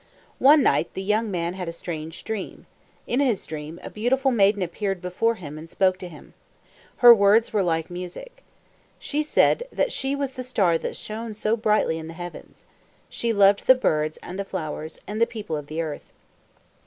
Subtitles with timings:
[0.39, 2.65] One night the young man had a strange dream.
[3.05, 6.33] In his dream a beautiful maiden appeared before him and spoke to him.
[7.05, 8.43] Her words were like music.
[8.97, 12.65] She said that she was the star that shone so brightly in the heavens.
[13.09, 16.11] She loved the birds and the flowers, and the people of the earth.